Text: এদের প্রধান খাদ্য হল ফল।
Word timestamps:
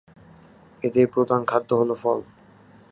এদের 0.83 1.05
প্রধান 1.07 1.41
খাদ্য 1.45 1.69
হল 1.75 1.89
ফল। 1.93 2.19